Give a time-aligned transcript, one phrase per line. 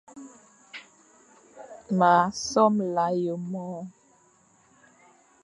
[1.97, 2.15] M a
[2.51, 3.81] somla ye môr.